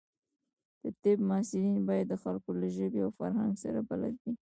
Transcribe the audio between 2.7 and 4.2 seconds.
ژبې او فرهنګ سره بلد